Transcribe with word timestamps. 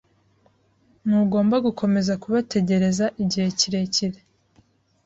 Ntugomba 1.05 1.55
gukomeza 1.65 2.13
kubategereza 2.23 3.05
igihe 3.23 3.47
kirekire. 3.59 4.19